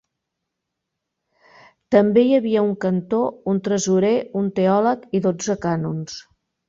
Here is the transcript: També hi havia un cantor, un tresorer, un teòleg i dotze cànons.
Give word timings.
També 1.95 2.23
hi 2.29 2.33
havia 2.37 2.63
un 2.69 2.73
cantor, 2.85 3.29
un 3.53 3.59
tresorer, 3.69 4.13
un 4.43 4.49
teòleg 4.61 5.07
i 5.21 5.23
dotze 5.27 5.59
cànons. 5.67 6.17